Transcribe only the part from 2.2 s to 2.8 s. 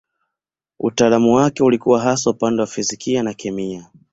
upande wa